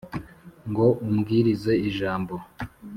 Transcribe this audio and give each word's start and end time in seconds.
ngo 0.69 0.85
ubwirize 1.09 1.73
ijambo 1.89 2.35